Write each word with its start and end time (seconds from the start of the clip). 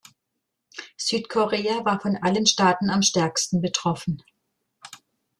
Südkorea 0.97 1.85
war 1.85 1.99
von 1.99 2.17
allen 2.17 2.47
Staaten 2.47 2.89
am 2.89 3.03
stärksten 3.03 3.61
betroffen. 3.61 4.23